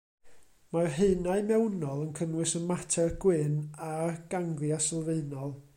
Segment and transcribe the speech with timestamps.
[0.75, 3.61] Mae'r haenau mewnol yn cynnwys y mater gwyn,
[3.91, 5.55] a'r ganglia sylfaenol.